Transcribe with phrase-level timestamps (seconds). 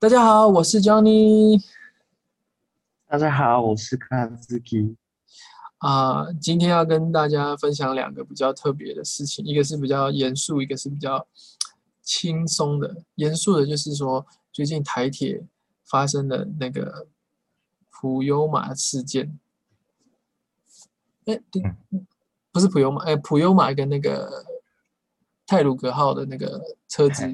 [0.00, 1.62] 大家好，我是 Johnny
[3.06, 4.96] 大家好，我是卡兹基。
[5.76, 11.28] 啊、今天要跟大家分享两个比较特别的事情，一个是比较严肃，一个是比较
[12.00, 13.02] 轻松的。
[13.16, 15.46] 严肃的就是说，最近台铁
[15.84, 17.06] 发生的那个
[17.90, 19.38] 普悠玛事件。
[21.26, 21.62] 哎，对
[22.50, 24.46] 不是普悠玛，哎，普悠玛跟那个
[25.46, 26.58] 泰鲁格号的那个
[26.88, 27.30] 车子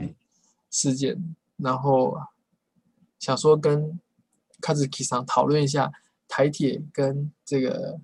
[0.69, 2.19] 事件，然后
[3.19, 4.01] 想说跟
[4.61, 5.93] 卡兹基桑讨论一下
[6.29, 8.01] 台铁跟这个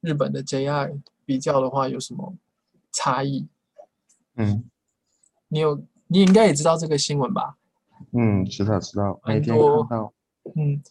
[0.00, 2.36] 日本的 JR 比较的话有什么
[2.92, 3.48] 差异？
[4.36, 4.64] 嗯
[5.48, 7.56] 你有你应该也知道这个新闻吧？
[8.12, 10.12] 嗯，知道知道，很每天多看到。
[10.54, 10.82] 嗯，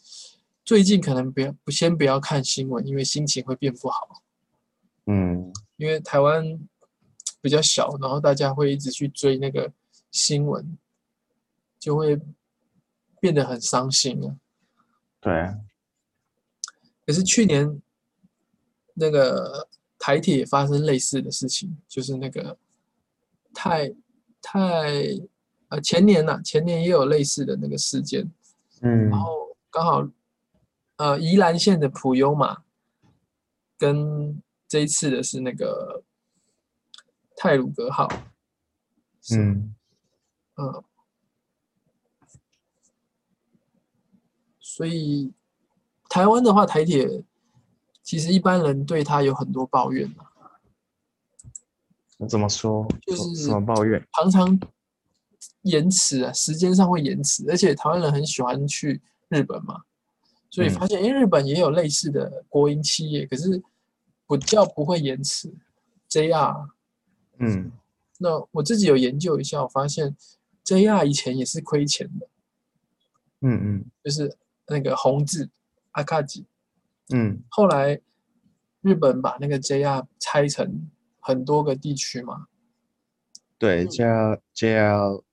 [0.63, 4.21] 最近可能不要不先不要看新闻，因为心情会变不好。
[5.07, 6.59] 嗯因为台湾
[7.41, 9.71] 比较小，然后大家会一直去追那个
[10.11, 10.77] 新闻，
[11.79, 12.19] 就会
[13.19, 14.37] 变得很伤心了。
[15.19, 15.33] 对。
[15.33, 15.59] 啊，
[17.05, 17.81] 可是去年
[18.93, 19.67] 那个
[19.97, 22.57] 台铁也发生类似的事情，就是那个
[23.53, 23.93] 太
[24.41, 25.03] 太
[25.69, 28.31] 呃前年呐、前年也有类似的那个事件，
[28.81, 29.09] 嗯。
[29.09, 30.07] 然后刚好
[30.97, 32.63] 呃宜兰县的普悠玛
[33.77, 36.03] 跟这一次的是那个
[37.35, 38.07] 泰鲁格号，
[39.35, 39.75] 嗯。
[40.61, 40.83] 嗯，
[44.79, 45.29] 所以
[46.07, 47.21] 台湾的话，台铁
[48.01, 50.25] 其实一般人对它有很多抱怨嘛，
[52.29, 52.87] 怎么说？
[53.05, 54.01] 就是什么抱怨？
[54.13, 54.57] 常常
[55.63, 59.81] 延迟啊，时间上会延迟，而且台湾人很喜欢去日本嘛，
[60.49, 63.61] 所以嗯发现诶，日本也有类似的国营企业，可是
[64.25, 65.53] 不叫不会延迟
[66.09, 66.69] ，JR
[67.39, 67.69] 嗯
[68.17, 70.15] 那我自己有研究一下，我发现
[70.63, 72.29] JR 以前也是亏钱的，
[73.41, 74.33] 嗯嗯就是
[74.69, 75.49] 那个红字
[75.91, 76.45] 阿卡吉。
[77.11, 77.99] 嗯后来
[78.81, 82.47] 日本把那个 JR 拆成很多个地区嘛，
[83.57, 85.23] 对，叫叫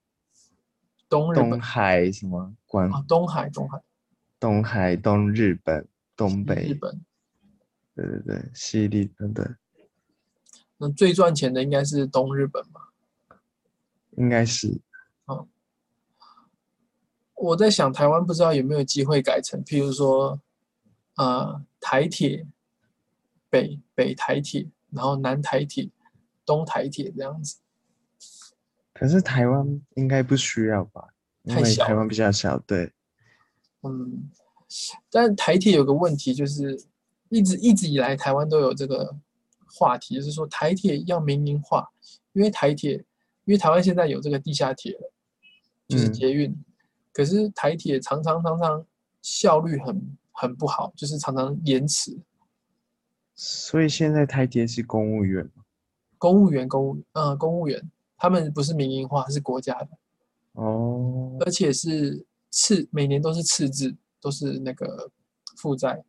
[1.08, 2.90] 东东日本海什么关？
[2.90, 3.82] 啊，东海、东海、
[4.40, 5.86] 东海、东日本、
[6.16, 7.00] 东北日，本。
[7.94, 9.56] 对对对，西里等等，
[10.76, 12.92] 那最赚钱的应该是东日本吧。
[14.16, 14.80] 应该是。
[17.36, 20.40] 我在想，台湾不知道有没有机会改成，譬如说，
[21.16, 22.46] 呃，台铁、
[23.50, 25.88] 北北台铁，然后南台铁、
[26.44, 27.58] 东台铁这样子。
[28.94, 31.08] 可是台湾应该不需要吧？
[31.42, 32.90] 因为太小台湾比较小，对。
[33.82, 34.30] 嗯，
[35.10, 36.82] 但台铁有个问题，就是
[37.28, 39.14] 一直一直以来台湾都有这个
[39.66, 41.86] 话题，就是说台铁要民营化，
[42.32, 42.94] 因为台铁，
[43.44, 45.12] 因为台湾现在有这个地下铁了，
[45.86, 46.56] 就是嗯捷运，
[47.16, 48.84] 可是台铁常常常常
[49.22, 52.14] 效率很很不好，就是常常延迟。
[53.34, 55.64] 所以现在台铁是公务员嘛
[56.18, 59.88] 公务员，公务呃公务员，他们不是民营化，是国家的，
[60.52, 65.10] 哦，而且是赤每年都是赤字，都是那个
[65.56, 66.04] 负债。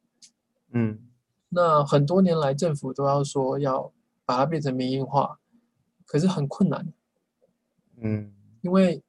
[0.72, 1.00] 嗯
[1.48, 3.94] 那很多年来，政府都要说要
[4.26, 5.40] 把它变成民营化，
[6.06, 6.86] 可是很困难，
[8.02, 9.02] 嗯因为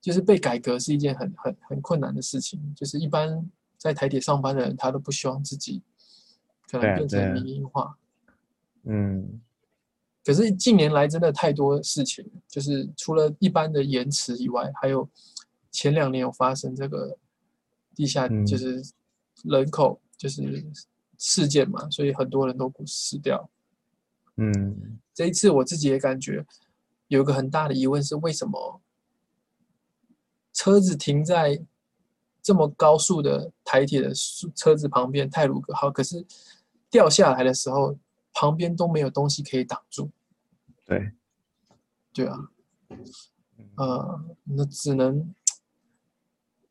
[0.00, 2.60] 就是被改革是一件很很很困难的事情。
[2.74, 5.82] 就是一般在台铁上班的人，他都不希望自己
[6.70, 7.96] 可能变成民营化。
[8.84, 9.40] 嗯
[10.24, 15.08] 可是近年来真的太多事情，就是除了一般的延迟以外，还有
[15.70, 17.16] 前两年有发生这个
[17.94, 18.82] 地下嗯就是
[19.44, 20.64] 人口就是
[21.16, 23.48] 事件嘛，所以很多人都死掉。
[24.36, 26.44] 嗯这一次我自己也感觉
[27.08, 28.80] 有一个很大的疑问是，为什么
[30.58, 31.64] 车子停在
[32.42, 36.26] 这么高速的台铁的速车子旁边，泰鲁格号，可是
[36.90, 37.96] 掉下来的时候，
[38.32, 40.10] 旁边都没有东西可以挡住。
[40.84, 41.12] 对，
[42.12, 42.36] 对啊，
[43.76, 45.32] 呃，那只能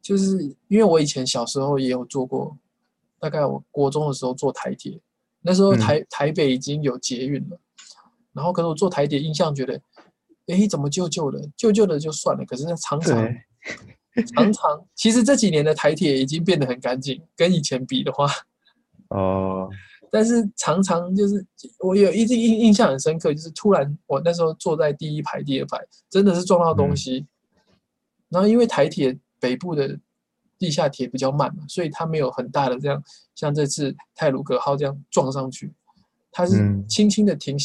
[0.01, 2.57] 就是因为我以前小时候也有坐过，
[3.19, 4.99] 大概我国中的时候坐台铁，
[5.39, 5.79] 那时候嗯。
[5.79, 7.57] 台、台北已经有捷运了，
[8.33, 9.81] 然后可是我坐台铁印象觉得，
[10.47, 13.46] 诶，怎么旧旧的，旧旧的就算了，可是常常对，
[14.33, 18.27] 常常，其实这几年的台铁已经变得很干净，跟以前比的话，
[19.09, 19.69] 哦，
[20.11, 21.45] 但是常常就是
[21.79, 25.77] 我有一印印印象很深刻，就是突然我那时候坐在第一排、第二排，
[26.09, 26.95] 真的是撞到东嗯。
[26.97, 27.27] 西。
[28.29, 29.97] 然后因为台铁北部的
[30.57, 33.01] 地下铁比较慢嘛，所以它没有很大的这样，
[33.35, 35.71] 像这次泰鲁格号这样撞上去，
[36.31, 36.85] 它是嗯。
[36.87, 37.55] 轻轻的停，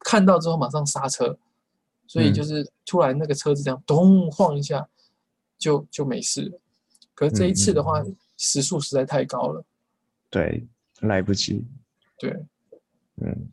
[0.00, 1.38] 看到之后马上刹车，
[2.06, 2.34] 所以嗯。
[2.34, 4.88] 就是突然那个车子这样咚晃一下，
[5.58, 6.60] 就就没事了。
[7.14, 9.64] 可是这一次的话嗯，时速实在太高了，
[10.30, 10.66] 对，
[11.00, 11.66] 来不及。
[12.18, 12.30] 对。
[13.16, 13.48] 嗯，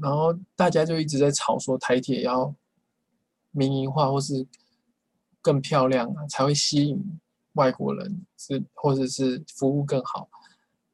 [0.00, 2.54] 然后大家就一直在吵说台铁要
[3.50, 4.46] 民营化或是
[5.42, 7.02] 更漂亮啊，才会吸引
[7.54, 10.30] 外国人，是或者是服务更好，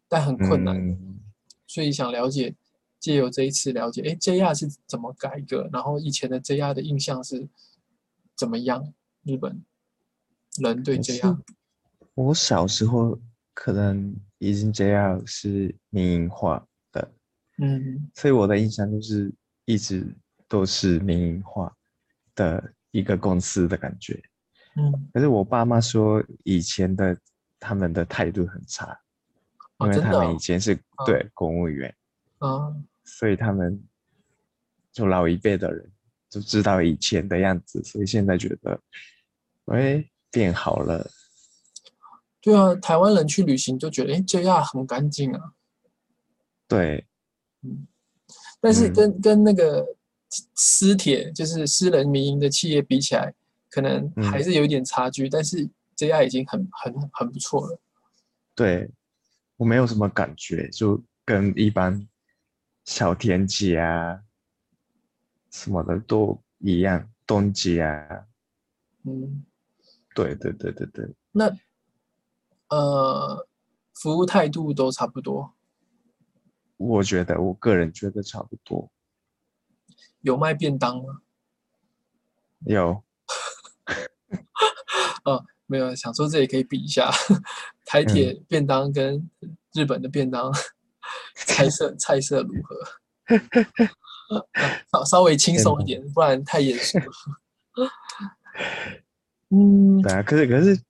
[0.09, 0.77] 但很困难。
[0.77, 1.21] 嗯
[1.69, 2.55] 所以想了解，
[3.01, 7.47] 借由这一次了解，哎，JR 是怎么改革，然后以前的 JR 的印象是
[8.37, 8.95] 怎么样？
[9.25, 9.63] 日本
[10.63, 11.39] 人对可是 JR，
[12.15, 13.21] 我小时候
[13.55, 17.13] 可能已经 JR 是民营化的，
[17.59, 18.11] 嗯。
[18.15, 19.33] 所以我的印象就是
[19.65, 20.07] 一直
[20.49, 21.75] 都是民营化
[22.35, 24.23] 的一个公司的感觉。
[24.77, 27.17] 嗯，可是我爸妈说以前的
[27.59, 28.99] 他们的态度很差，
[29.81, 31.95] 因为他们以前是啊对公务员，
[32.39, 32.75] 啊，
[33.05, 33.83] 所以他们
[34.93, 35.91] 就老一辈的人
[36.29, 38.79] 就知道以前的样子，所以现在觉得，
[39.65, 41.11] 喂，变好了。
[42.41, 45.53] 对啊，台湾人去旅行就觉得，哎，JR 很干净啊。
[46.69, 47.07] 对，
[48.61, 49.85] 但是嗯跟、跟那个
[50.55, 53.33] 私铁，就是私人民营的企业比起来，
[53.71, 55.29] 可能还嗯是有一点差距。
[55.29, 57.81] 但是 JR 已经很很很不错了。
[58.55, 58.89] 对，
[59.57, 62.07] 我没有什么感觉，就跟一般
[62.85, 64.21] 小田急啊
[65.51, 68.27] 什么的都一样，东急啊，
[69.05, 69.45] 嗯，
[70.17, 71.55] 对对对对对，那
[72.69, 73.47] 呃，
[73.93, 75.53] 服务态度都差不多，
[76.79, 78.91] 我觉得我个人觉得差不多。
[80.23, 81.21] 有卖便当吗？
[82.61, 83.05] 有，
[85.67, 87.11] 没有，想说这也可以比一下
[87.85, 89.31] 台铁便当跟
[89.75, 90.51] 日本的便当
[91.35, 92.75] 菜色菜色如何？
[94.29, 94.45] 呃
[94.91, 97.05] 稍稍微轻松一点，不然太严肃了。
[99.51, 100.81] 嗯，对啊，可是可是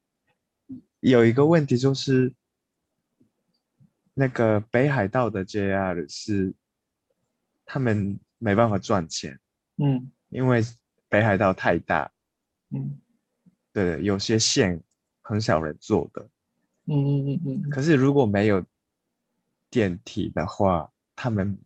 [1.01, 2.33] 有一个问题就是，
[4.15, 6.55] 那个北海道的 JR 是
[7.65, 9.39] 他们没办法赚钱，
[9.77, 10.63] 嗯因为
[11.09, 12.11] 北海道太大，
[12.71, 12.99] 嗯
[13.73, 14.83] 对，有些线
[15.23, 16.29] 很少人坐的。
[16.87, 18.65] 嗯嗯嗯嗯，可是如果没有
[19.69, 21.57] 电梯的话，他们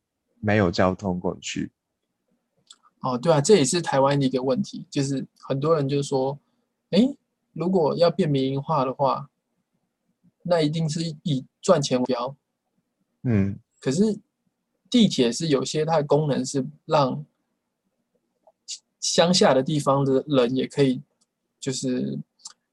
[0.40, 1.70] 没有交通工具。
[3.00, 6.38] 哦，对啊，这也是台湾的一个问题，就是很多人就说，
[6.90, 7.16] 诶，
[7.52, 9.30] 如果要变民营化的话，
[10.42, 12.36] 那一定是以赚钱为标。
[13.22, 14.18] 嗯，可是
[14.88, 17.24] 地铁是有些它的功能是让
[18.98, 21.02] 乡下的地方的人也可以，
[21.60, 22.18] 就是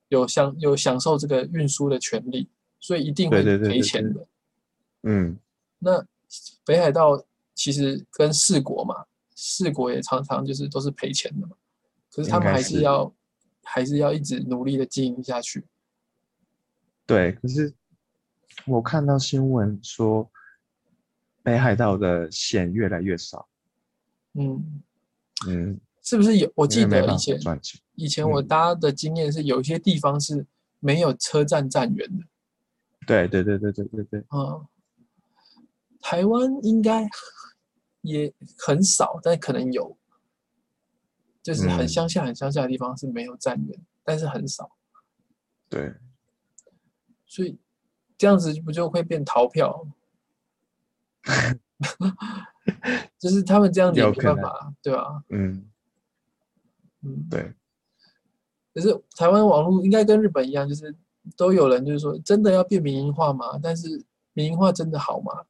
[0.08, 2.50] 有享有享受这个运输的权利，
[2.80, 4.28] 所以一定会赔对对对对对钱的。
[5.04, 5.38] 嗯，
[5.80, 6.06] 那
[6.66, 7.24] 北海道
[7.54, 9.06] 其实跟四国嘛，
[9.36, 11.56] 四国也常常就是都是赔钱的嘛，
[12.12, 13.14] 可是他们还是要
[13.70, 15.66] 还是要一直努力的经营下去。
[17.06, 17.34] 对。
[17.34, 17.74] 可是
[18.66, 20.30] 我看到新闻说，
[21.44, 23.48] 北海道的线越来越少。
[24.34, 24.82] 嗯，
[25.48, 26.52] 嗯，是不是有？
[26.56, 27.40] 我记得以前。
[27.96, 30.46] 以前我嗯搭的经验是，有一些地方是
[30.80, 32.24] 没有车站站员的。
[33.08, 34.68] 对对对对对对对，嗯，
[36.00, 37.10] 台湾应该
[38.02, 39.98] 也很少，但可能有，
[41.48, 44.70] 就是很嗯乡下、很乡下的地方是没有站员，但是很少，
[45.70, 45.94] 对，
[47.26, 47.58] 所以
[48.18, 49.88] 这样子不就会变逃票？
[53.18, 55.24] 就是他们这样子也没办法，对吧？
[55.30, 55.70] 嗯，
[57.04, 57.54] 嗯，对，
[58.74, 60.94] 可是台湾网络应该跟日本一样，就是
[61.38, 63.58] 都有人就是说，真的要变民营化吗？
[63.64, 65.46] 但是民营化真的好吗？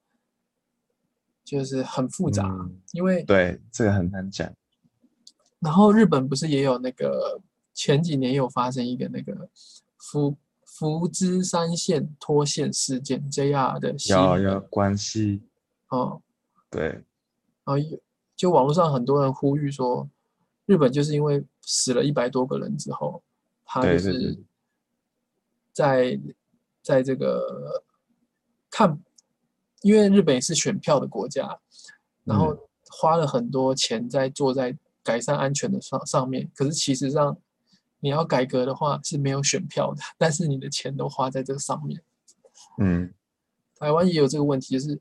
[1.43, 4.53] 就是很复杂，嗯因为对，这个很难讲。
[5.59, 7.41] 然后日本不是也有那个
[7.73, 9.49] 前几年有发生一个那个
[9.97, 15.41] 福福知山线脱线事件 JR 的新闻有有关系，
[15.89, 16.21] 哦，
[16.69, 17.03] 对，然
[17.65, 17.99] 后有
[18.35, 20.07] 就网络上很多人呼吁说，
[20.65, 23.21] 日本就是因为死了一百多个人之后，
[23.65, 24.37] 他就是。
[25.73, 26.19] 在
[26.81, 27.83] 在这个
[28.71, 28.99] 看，
[29.83, 31.59] 因为日本也是选票的国家，
[32.23, 32.59] 然后嗯。
[32.89, 34.75] 花了很多钱在坐在
[35.07, 37.37] 改善安全的上上面，可是其实上
[38.01, 42.03] 你要改革的话是没有选票的， 但是你的钱都花在这个上面。
[42.79, 43.13] 嗯，
[43.77, 44.99] 台湾也有这个问题，就是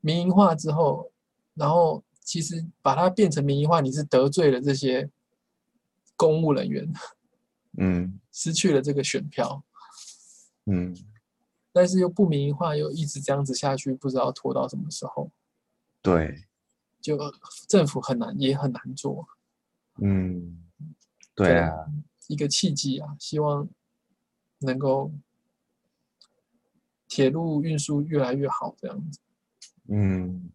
[0.00, 1.12] 民营化之后，
[1.54, 5.08] 然后其实把它变成民营化，你是得罪了这些
[6.16, 6.92] 公务人员，
[7.78, 8.18] 嗯。
[8.36, 9.64] 失去了这个选票，
[10.66, 10.94] 嗯，
[11.72, 15.30] 但是又不民营化，又一直这样子下去，不知道拖到什么时候，
[16.02, 16.44] 对，
[17.00, 17.18] 就
[17.66, 19.26] 政府很难，也很难做。
[20.02, 20.62] 嗯，
[21.34, 21.72] 对啊，
[22.28, 23.68] 一个契机啊，希望
[24.60, 25.12] 能够
[27.08, 29.20] 铁路运输越来越好这样子。
[29.88, 30.50] 嗯，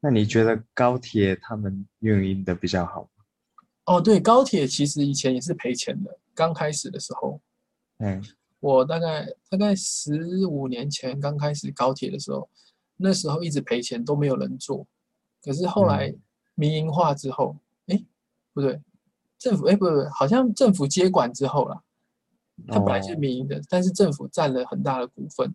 [0.00, 3.08] 那你觉得高铁他们运营的比较好吗？
[3.86, 7.40] 哦，对，高铁其实以前也是赔钱的，刚开始的时候，
[7.98, 8.22] 嗯
[8.60, 12.48] 我大概大概十五年前刚开始高铁的时候，
[12.96, 14.86] 那时候一直赔钱，都没有人坐。
[15.42, 16.14] 可是后来
[16.54, 17.60] 民营化之后，哎、
[18.54, 18.80] 不对，
[19.38, 21.82] 政府哎、不不不，好像政府接管之后啦，
[22.68, 25.54] 它本来是哦民营的，但是政府占了很大的股份，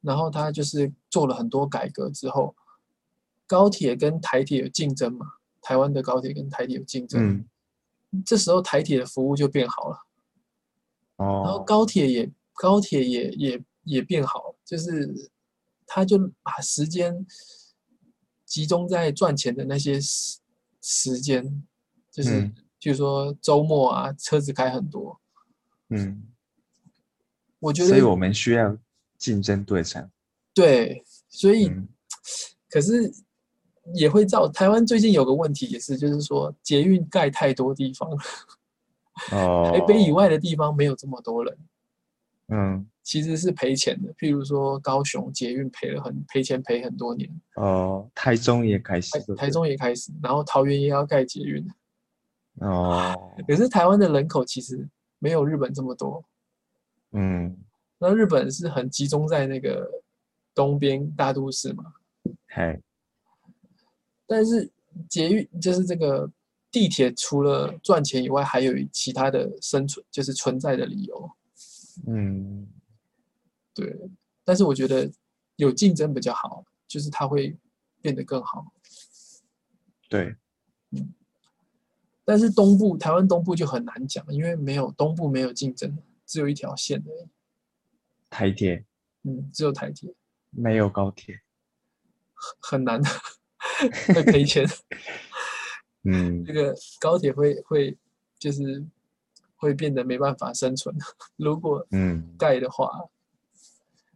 [0.00, 2.54] 然后它就是做了很多改革之后，
[3.46, 5.26] 高铁跟台铁有竞争嘛，
[5.62, 7.48] 台湾的高铁跟台铁有竞争，嗯
[8.24, 9.96] 这时候台铁的服务就变好了。
[11.16, 15.30] 哦然后哦高铁也高铁也也也变好，就是
[15.86, 17.26] 他就把时间
[18.44, 20.38] 集中在赚钱的那些时
[20.80, 21.64] 时间，
[22.14, 25.20] 就是嗯譬如说周末啊，车子开很多。
[25.88, 26.22] 嗯，
[27.58, 28.78] 我觉得所以我们需要
[29.18, 29.98] 竞争对手。
[30.54, 31.88] 对，所以嗯
[32.70, 33.12] 可是
[33.94, 38.16] 也会造台湾最近有个问题也是，就是说捷运盖太多地方了，
[39.32, 41.58] 哦，台北以外的地方没有这么多人。
[42.48, 51.66] 嗯其实是赔钱的，譬如说高雄捷运赔了很赔钱赔很多年，哦，台中也开始台中也开始，然后桃园也要盖捷运，
[52.60, 56.24] 哦， 可是台湾的人口其实没有日本这么多，
[57.12, 57.56] 嗯，
[57.98, 59.90] 那日本是很集中在那个
[60.54, 61.94] 东边大都市嘛，
[62.48, 62.80] 嘿，
[64.26, 64.70] 但是
[65.08, 66.30] 捷运就是这个
[66.70, 71.30] 地铁除了赚钱以外，还有其他的生存就是存在的理由，
[72.06, 72.68] 嗯。
[73.76, 73.92] 对，
[74.44, 75.10] 但是我觉得
[75.56, 77.58] 有竞争比较好，就是它会
[78.00, 78.64] 变得更好。
[80.08, 80.36] 对，
[82.24, 87.28] 但是东部台湾东部就很难讲，因为没有东部没有竞争，只有一条线而已。
[88.30, 88.84] 台铁
[89.22, 90.12] 嗯，只有台铁，
[90.50, 91.40] 没有高铁。
[92.60, 93.00] 很难
[94.14, 94.66] 会赔钱。
[96.06, 97.96] 嗯这个高铁会会
[98.38, 98.84] 就是
[99.56, 100.94] 会变得没办法生存。
[101.36, 102.90] 如果嗯盖的话，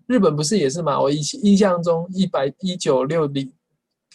[0.06, 1.00] 日本不是也是吗？
[1.00, 3.50] 我以前印象中，一百一九六零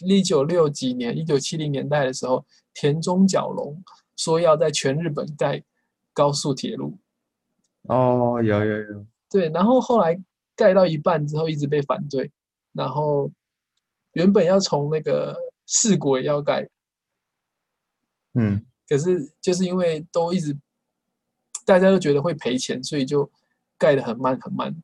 [0.04, 3.82] 一九六几年，一九七零年代的时候，田中角荣
[4.16, 5.62] 说要在全日本盖
[6.12, 6.98] 高速铁路。
[7.82, 10.18] 哦，有有有，对，然后后来
[10.56, 12.30] 盖到一半之后一直被反对，
[12.72, 13.30] 然后
[14.12, 16.68] 原本要从那个四国也要盖，
[18.34, 20.56] 嗯可是就是因为都一直
[21.66, 23.30] 大家都觉得会赔钱，所以就
[23.76, 24.74] 盖得很慢很慢。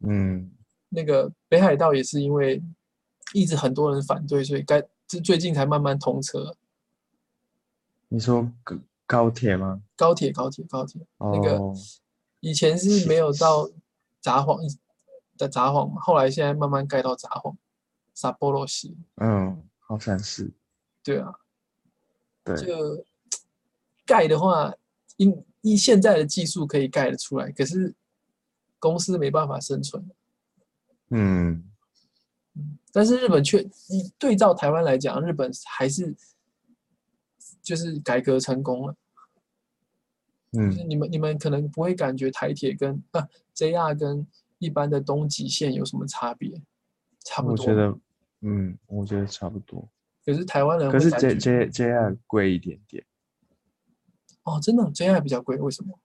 [0.00, 0.50] 嗯
[0.88, 2.62] 那个北海道也是因为
[3.32, 6.56] 一直很多人反对，所以盖这最近才慢慢通车。
[8.14, 9.82] 你说高高铁吗？
[9.96, 11.74] 高铁高铁高铁，那个哦，
[12.38, 13.68] 以前是没有到
[14.20, 14.56] 札幌
[15.36, 17.56] 的札幌嘛，后来现在慢慢盖到札幌，
[18.12, 18.96] 札幌西。
[19.16, 20.48] 嗯，好像是，
[21.02, 21.34] 对啊，
[22.44, 23.04] 对，就
[24.06, 24.72] 盖的话，
[25.16, 27.92] 因依现在的技术可以盖得出来，可是
[28.78, 30.08] 公司没办法生存。
[31.10, 31.68] 嗯
[32.92, 36.14] 但是日本却以对照台湾来讲，日本还是
[37.64, 38.94] 就是改革成功了。
[40.52, 44.24] 就是嗯你们你们可能不会感觉台铁跟啊 JR 跟
[44.58, 46.62] 一般的东极线有什么差别，
[47.24, 47.52] 差不多。
[47.52, 47.98] 我觉得，
[48.42, 49.88] 嗯，我觉得差不多。
[50.24, 53.04] 可是台湾人可是 J J JR 贵一点点，
[54.44, 55.98] 哦，真的 JR 比较贵，为什么？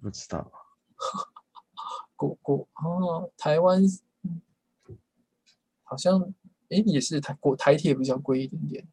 [0.00, 0.50] 不知道。
[2.16, 3.82] 哦，台湾
[4.22, 4.40] 嗯
[5.82, 6.32] 好像
[6.70, 8.88] 诶也是台国台铁比较贵一点点。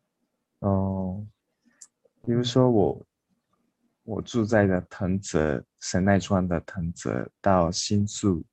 [0.59, 1.25] 哦，
[2.25, 3.05] 比如说我
[4.03, 8.43] 我住在的藤泽神奈川的藤泽到新宿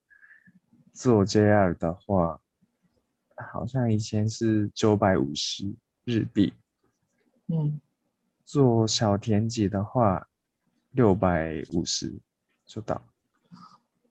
[0.93, 2.41] 坐 JR 的话，
[3.53, 6.53] 好像以前是九百五十日币，
[7.47, 7.81] 嗯，
[8.45, 10.29] 坐小田急的话
[10.91, 12.15] 六百五十
[12.67, 13.03] 就到，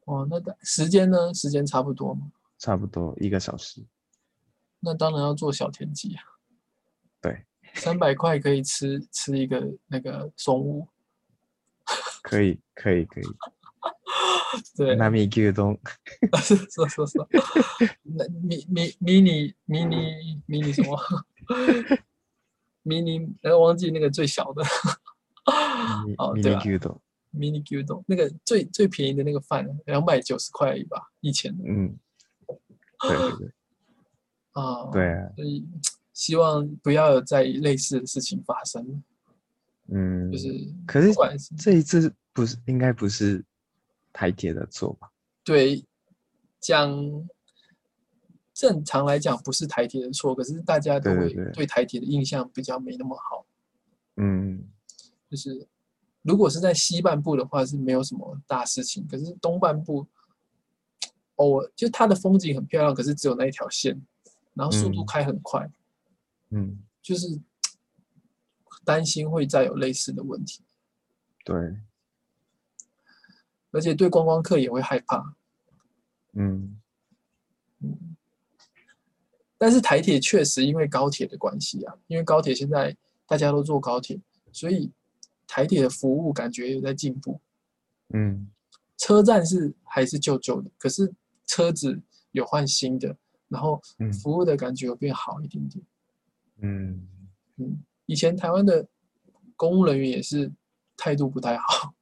[0.06, 1.34] 哦，那的时间呢？
[1.34, 2.32] 时间差不多吗？
[2.58, 3.86] 差不多一个小时。
[4.80, 6.24] 那当然要坐小田急啊。
[7.74, 10.88] 对，三百块可以吃吃一个那个松屋。
[12.24, 13.24] 可以可以可以。
[14.78, 15.78] 对，那米牛丼，
[16.72, 17.28] 说说说，
[18.04, 20.98] 那迷迷迷你迷你迷你什么？
[22.84, 24.64] 迷你呃忘记那个最小的
[26.06, 27.00] 米哦，米对啊尼牛丼，
[27.32, 31.98] 迷你 Q 洞，那个最最便宜的那个饭两百九十块而已吧，一千嗯，
[33.02, 33.52] 对对对
[34.52, 34.90] 啊。
[34.92, 35.66] 对啊，所以
[36.14, 39.04] 希望不要有再类似的事情发生。
[39.88, 40.48] 嗯，就是
[40.86, 41.12] 可是
[41.58, 43.44] 这一次不是应该不是
[44.14, 45.12] 台铁的错吧？
[45.44, 45.84] 对
[46.60, 46.90] 讲
[48.54, 53.46] 正常来讲不是台铁的错，可是大家都会对台铁的印象比较没那么好。
[54.16, 54.64] 嗯
[55.30, 55.68] 就是
[56.22, 60.08] 如果是在西半部的话是没有什么大事情，可是东半部
[61.36, 64.00] 偶尔就它的风景很漂亮，可是只有那一条线，
[64.54, 65.74] 然后速度嗯开很快，嗯，
[67.02, 67.28] 就是
[68.86, 70.62] 担心会再有类似的问题，
[71.44, 71.56] 对，
[73.72, 75.36] 而且对观光客也会害怕。
[76.34, 76.80] 嗯。
[77.80, 78.16] 嗯。
[79.58, 82.96] 但是台铁确实因为高铁的关系啊，因为高铁现在
[83.26, 84.20] 大家都坐高铁，
[84.52, 84.92] 所以
[85.48, 87.40] 台铁的服务感觉有在进步。
[88.14, 88.50] 嗯。
[88.98, 91.14] 车站是还是旧旧的，可是
[91.46, 93.16] 车子有换新的，
[93.48, 94.12] 然后嗯。
[94.14, 95.84] 服务的感觉有变好一点点。
[96.64, 97.08] 嗯，
[97.58, 98.86] 嗯，以前台湾的
[99.56, 100.52] 公务人员也是
[100.98, 101.94] 态度不太好。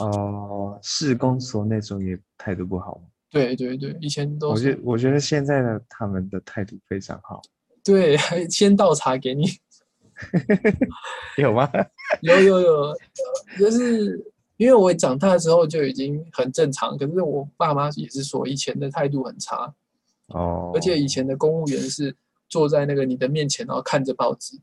[0.00, 3.08] 哦，市公所那种也态度不好吗？
[3.30, 7.42] 对对对，以前都我是觉我觉得现在的他们的态度非常好，
[7.84, 9.46] 对，还先倒茶给你。
[11.36, 11.70] 有吗？
[12.22, 12.94] 有有有，
[13.58, 14.16] 就是
[14.56, 19.74] 因为我长大之后就已经很正常，可是我爸妈也是说以前的态度很差，
[20.28, 22.16] 哦，而且以前的公务员是
[22.48, 24.58] 坐在那个你的面前，然后看着报纸，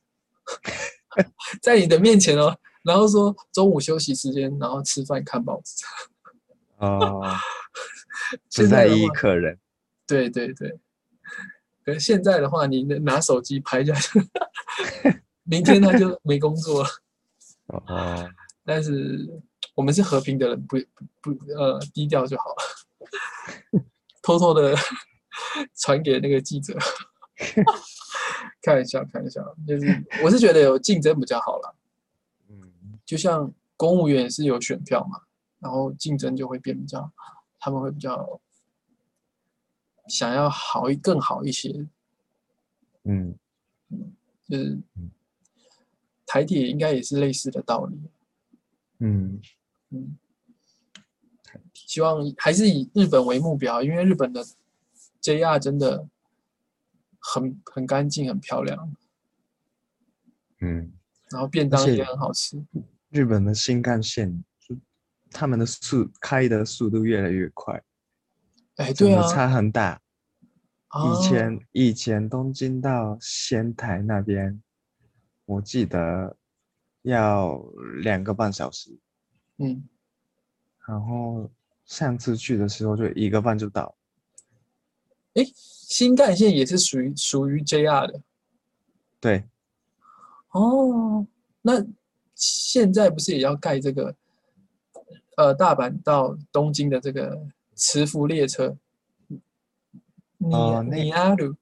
[1.61, 5.85] 在你的面前哦，然后说中午休息时间，然后吃饭看报纸。
[6.77, 7.21] 哦，
[8.31, 9.57] 不现在意客人，
[10.05, 10.77] 对对对，
[11.85, 13.93] 可是现在的话，你拿手机拍一下，
[15.43, 16.89] 明天他就没工作了。
[17.67, 18.29] 哦，
[18.65, 19.17] 但是
[19.75, 20.77] 我们是和平的人，不
[21.21, 23.81] 不不呃低调就好了，
[24.21, 24.75] 偷偷的
[25.77, 26.77] 传给那个记者，
[28.61, 31.75] 开玩笑开玩笑，就是我是觉得有竞争比较好了，
[32.49, 32.99] 嗯。
[33.05, 35.19] 就像公务员是有选票嘛，
[35.59, 37.11] 然后竞争就会变比较，
[37.59, 38.39] 他们会比较
[40.07, 41.87] 想要好一更好一些，
[43.03, 43.35] 嗯。
[44.49, 45.11] 就是嗯。
[46.25, 47.99] 台铁应该也是类似的道理，
[48.99, 49.39] 嗯。
[49.89, 50.17] 嗯，
[51.75, 54.43] 希望还是以日本为目标，因为日本的
[55.21, 56.07] JR 真的
[57.23, 58.93] 很很干净、很漂亮，
[60.59, 60.91] 嗯，
[61.31, 62.61] 然后便当也很好吃。
[63.09, 64.75] 日本的新干线就
[65.31, 67.81] 他们的速开的速度越来越快，
[68.75, 70.01] 哎，对差很大。
[70.87, 74.61] 啊以前以前东京到仙台那边，
[75.45, 76.37] 我记得
[77.01, 77.57] 要
[78.03, 78.99] 两个半小时，
[79.57, 79.87] 嗯，
[80.87, 81.51] 然后
[81.85, 83.95] 上次去的时候就一个半就到。
[85.33, 88.21] 哎，新干线也是属于属于 JR 的。
[89.19, 89.43] 对。
[90.51, 91.25] 哦，
[91.61, 91.83] 那
[92.35, 94.15] 现在不是也要盖这个，
[95.37, 98.77] 呃，大阪到东京的这个磁浮列车？
[100.37, 101.55] 哦，尼亚鲁。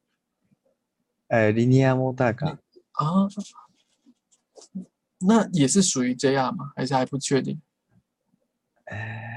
[1.27, 2.57] 哎，リニアモ大カ。
[2.91, 3.29] 啊。
[5.19, 6.73] 那也是属于 JR 吗？
[6.75, 7.61] 还是还不确定？
[8.85, 9.30] 哎。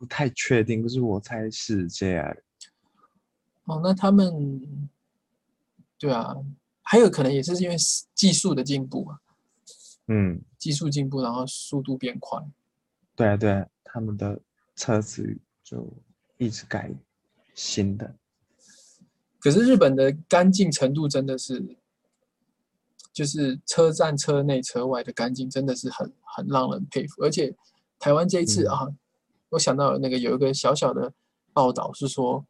[0.00, 2.36] 不太确定，可是我猜是这样。
[3.64, 4.88] 哦，那他们
[5.98, 6.34] 对啊，
[6.80, 7.76] 还有可能也是因为
[8.14, 9.20] 技术的进步啊，
[10.06, 12.42] 嗯，技术进步，然后速度变快。
[13.14, 14.40] 对啊，对啊，他们的
[14.74, 15.86] 车子就
[16.38, 16.90] 一直改
[17.54, 18.16] 新的。
[19.38, 21.76] 可是日本的干净程度真的是，
[23.12, 27.22] 就是车站车内车外的干净真的是很很让人佩服。
[27.22, 27.54] 而且
[27.98, 28.88] 台湾这一次嗯啊，
[29.50, 31.12] 我想到有那个有一个小小的
[31.52, 32.44] 报道是说，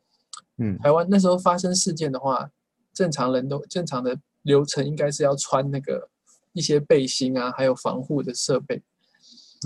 [0.58, 0.78] 嗯。
[0.78, 2.50] 台湾那时候发生事件的话，
[2.92, 6.08] 正常人都正常的流程应该是要穿那个
[6.52, 8.82] 一些背心啊，还有防护的设备。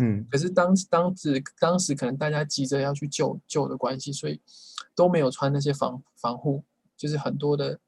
[0.00, 0.26] 嗯。
[0.30, 4.40] 可是当当时当时可能大家急着要去救救的关系，所以
[4.94, 6.64] 都没有穿那些防防护，
[6.96, 7.78] 就是很多的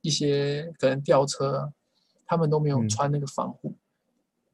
[0.00, 1.72] 一些可能吊车啊，
[2.26, 2.88] 他们都没有嗯。
[2.88, 3.74] 穿那个防护，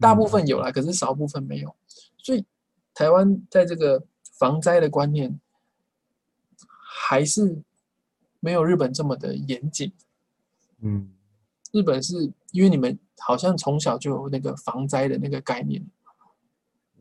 [0.00, 0.26] 大部。
[0.26, 1.76] 分有啦，可是少部分没有，
[2.16, 2.44] 所以
[3.02, 4.06] 台湾在这个
[4.38, 5.40] 防灾的观念
[6.56, 7.60] 还是
[8.38, 9.92] 没有日本这么的严谨。
[10.78, 11.12] 嗯。
[11.72, 15.84] 日本是因为你们好像从小就有那个防灾的那个概念，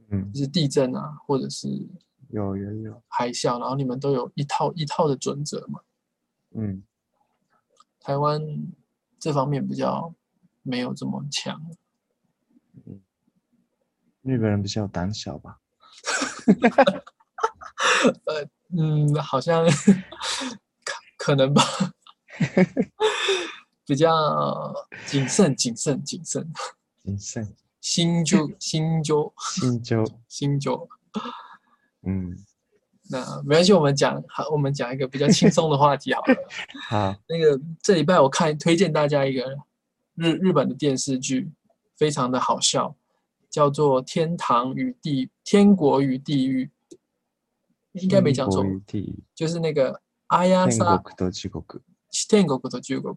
[0.10, 0.34] 嗯。
[0.34, 1.68] 就，是地震啊，或者是
[2.30, 5.82] 有有有，海啸，然后你们都有一套一套的准则嘛。
[6.56, 6.82] 嗯。
[8.00, 8.42] 台湾
[9.20, 10.12] 这方面比较
[10.64, 11.62] 没有这么强，
[14.24, 15.60] 日本人比较胆小吧？
[18.78, 19.72] 嗯，好像可
[21.18, 21.62] 可能吧，
[23.86, 24.74] 比较
[25.06, 26.48] 谨慎谨慎谨慎，
[27.04, 30.88] 谨慎，新就新就新旧，新就。
[32.08, 32.36] 嗯，
[33.10, 36.36] 那没关系，我们讲好，我们讲一个比较轻松的话题好了。
[36.90, 39.44] 好，那个这礼拜我看推荐大家一个
[40.16, 41.52] 日日本的电视剧，
[41.98, 42.96] 非常的好笑，
[43.51, 46.71] 叫做《天堂与地天国与地狱》，
[47.93, 51.81] 应该没讲错，天国与地狱就是那个阿亚天莎国と地獄。
[52.29, 53.17] 天国的中国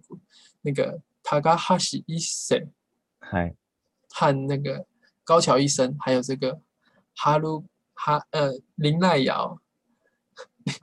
[0.61, 2.71] 那个塔嘎哈西一生
[3.19, 3.55] はい。
[4.11, 4.87] 和那个
[5.23, 6.59] 高桥一生，还有这个
[7.15, 9.61] 哈鲁哈呃林奈瑶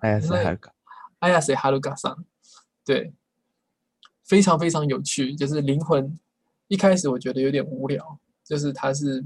[0.01, 0.71] 綾瀬はるか。
[1.19, 2.25] 阿亚谁哈鲁嘎桑，
[2.85, 3.13] 对，
[4.25, 5.35] 非常非常有趣。
[5.35, 6.17] 就是灵魂，
[6.69, 9.25] 一开始我觉得有点无聊，就是它是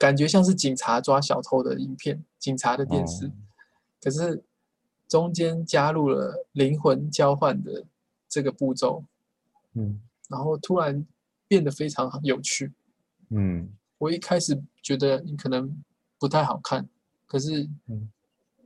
[0.00, 3.32] 感觉像是警察抓小偷的影片，警察的电视，哦
[4.00, 4.42] 可是
[5.06, 7.84] 中间加入了灵魂交换的
[8.26, 9.04] 这个步骤，
[9.74, 11.06] 嗯然后突然
[11.46, 12.72] 变得非常有趣。
[13.28, 15.70] 嗯我一开始觉得你可能
[16.18, 16.88] 不太好看，
[17.26, 18.10] 可是嗯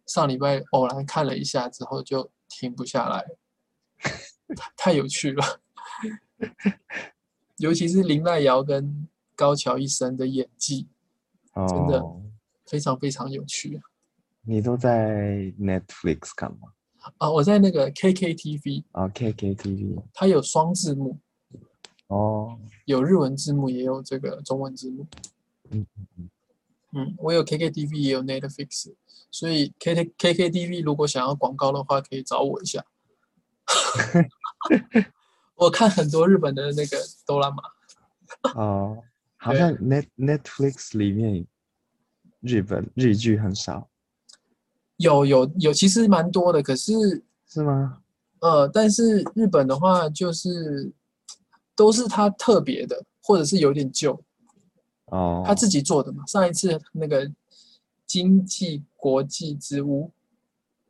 [0.07, 3.27] 上礼拜偶然看了一下之后就停不下来，
[4.55, 5.61] 太太有趣了。
[7.59, 10.87] 尤其是林奈瑶跟高桥一生的演技
[11.69, 12.21] 真的哦，
[12.67, 13.81] 非常非常有趣
[14.43, 16.73] 你都在 Netflix 看吗？
[17.19, 17.31] 啊！
[17.31, 20.03] 我在那个 KKTV，啊，KKTV。
[20.13, 21.19] 它有双字幕，
[22.09, 25.07] 哦，有日文字幕，也有这个中文字幕。
[25.71, 26.31] 嗯嗯嗯，
[26.93, 28.95] 嗯，我有 KKTV，也有 Netflix，
[29.31, 32.85] 所以 K K KKTV 如果想要广告的话，可以找我一下。
[35.57, 37.49] 我看很多日本的那个哆啦
[38.43, 38.99] A 哦，
[39.45, 41.47] 好像 Net Netflix 里面
[42.41, 43.91] 日本日剧很少，
[44.97, 46.63] 有有有，其实蛮多的。
[46.63, 46.93] 可是
[47.47, 48.01] 是吗？
[48.41, 50.91] 呃，但是日本的话，就是
[51.77, 54.19] 都是他特别的，或者是有点旧，
[55.07, 56.25] 哦，他自己做的嘛。
[56.27, 57.31] 上一次那个
[58.07, 60.11] 经济国际之屋，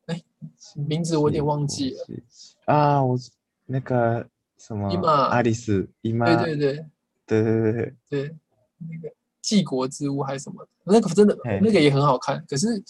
[0.06, 0.22] 哎，
[0.76, 2.06] 名字我有点忘记了。
[2.66, 3.18] 啊，我
[3.66, 6.86] 那个什么伊玛爱丽丝伊玛，对对对。
[7.26, 8.36] 对对对对，对，
[8.78, 12.44] 那个纪国之屋还是什么，那个真的那个也很好看。
[12.48, 12.82] 可是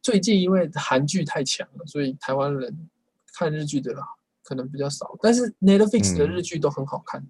[0.00, 2.90] 最近因为韩剧太强了，所以台湾人
[3.34, 3.94] 看日剧的
[4.42, 5.16] 可能比较少。
[5.20, 7.20] 但是 Netflix 的嗯日剧都很好看，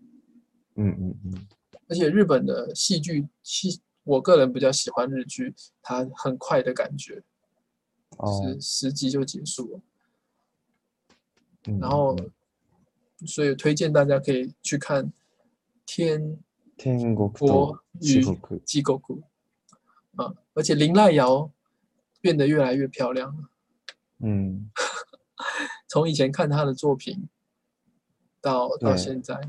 [0.77, 1.47] 嗯嗯嗯，
[1.89, 7.23] 而且日本的戏剧戏，我个人比较喜欢日剧，它很快的感觉，
[8.19, 9.81] 哦，是十集就结束了。
[11.67, 12.31] 嗯然后嗯，
[13.27, 15.07] 所以推荐大家可以去看
[15.87, 16.37] 《天
[16.82, 19.24] 天国国と地与獄，机构谷
[20.16, 21.52] 啊，而且林濑瑶
[22.22, 23.50] 变得越来越漂亮了。
[24.20, 24.70] 嗯，
[25.88, 27.30] 从以前看她的作品
[28.42, 29.40] 到到对现在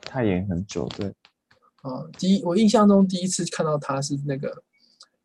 [0.00, 1.08] 他演很久，对，
[1.82, 4.50] 啊，第一我印象中第一次看到她是那个《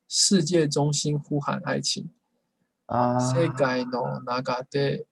[0.07, 2.09] 世界中心呼喊爱情》
[2.93, 5.05] 啊，世界の中で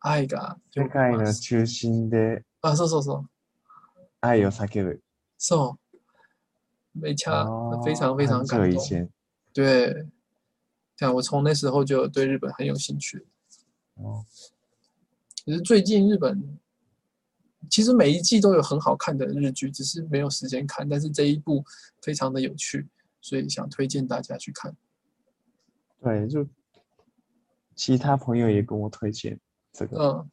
[0.00, 3.28] 愛が世界の中心で啊，そうそうそう
[4.20, 5.00] 愛を叫ぶ，
[5.38, 5.81] そう，
[6.93, 9.09] 没掐，哦，非常非常感动。
[9.51, 10.07] 对，
[10.95, 13.27] 这样我从那时候就对日本很有兴趣。
[13.95, 14.23] 哦，
[15.35, 16.57] 其实最近日本
[17.69, 20.87] 其实每一季都有很好看的日剧，只是没有时间看。
[20.87, 21.63] 但是这一部
[22.01, 22.87] 非常的有趣，
[23.21, 24.75] 所以想推荐大家去看。
[25.99, 26.47] 对，就
[27.75, 29.39] 其他朋友也跟我推荐
[29.71, 30.31] 这个，嗯，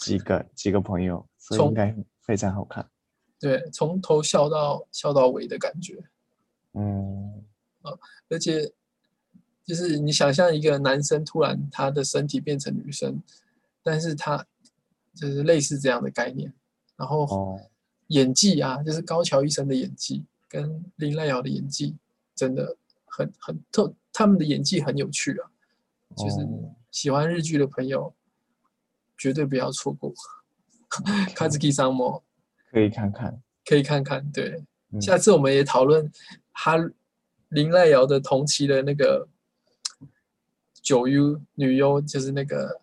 [0.00, 2.88] 几个几个朋友，所以从应该非常好看。
[3.40, 6.02] 对，从头笑到笑到尾的感觉，
[6.74, 7.44] 嗯，
[8.28, 8.72] 而且
[9.64, 13.22] 就是你想象一个男生突然他的身体变成女生，
[13.82, 14.44] 但是他
[15.14, 16.52] 就是类似这样的概念，
[16.96, 17.60] 然后哦，
[18.08, 21.96] 演技啊，就是高桥医生的演技跟林濑瑶的演技
[22.34, 25.50] 真的很很特，他们的演技很有趣啊，
[26.16, 28.12] 就是哦喜欢日剧的朋友
[29.16, 30.12] 绝对不要错过。
[31.36, 32.24] Kazuki 桑摩
[32.70, 33.40] 可以看看。
[33.64, 36.10] 可以看看，对，嗯下次我们也讨论
[36.52, 36.76] 哈
[37.50, 39.28] 林濑瑶的同期的那个
[40.80, 42.80] 九优女优，就是那个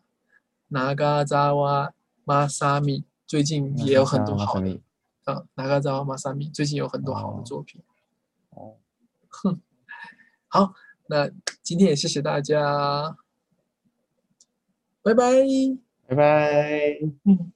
[0.67, 1.91] 哪嘎扎瓦
[2.24, 4.80] 玛莎米，最近也有很多好的。
[5.24, 7.82] 啊，哪嘎扎瓦玛莎米最近有很多好的哦作品。
[8.52, 8.76] 哦，
[10.48, 10.74] 好，
[11.08, 11.32] 那
[11.63, 13.17] 今天也谢谢大家，
[15.02, 15.34] 拜拜。
[16.08, 17.00] 拜拜。
[17.24, 17.52] 嗯。